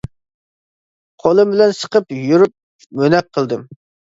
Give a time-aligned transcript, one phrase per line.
[1.23, 2.57] قولۇم بىلەن سىقىپ يۈرۈپ
[3.03, 3.69] مونەك قىلدىم.